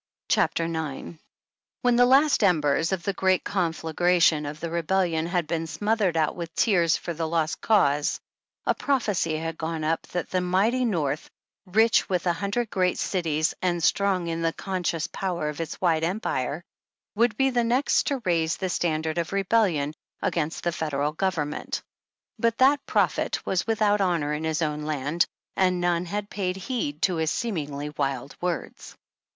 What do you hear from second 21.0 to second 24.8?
Government. But that prophet was without honor in his